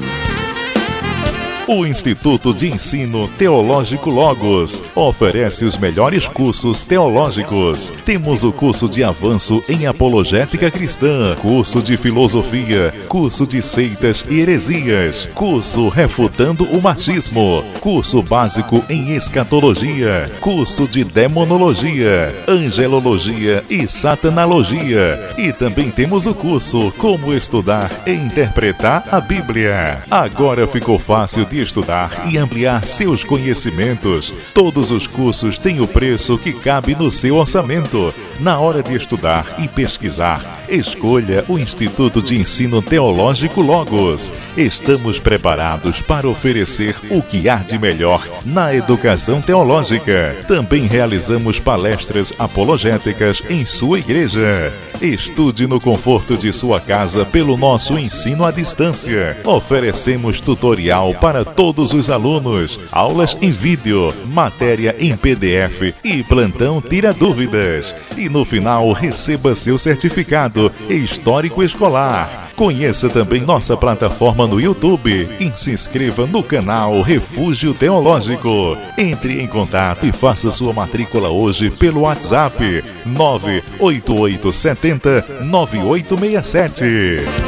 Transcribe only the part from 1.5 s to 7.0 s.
O Instituto de Ensino Teológico Logos oferece os melhores cursos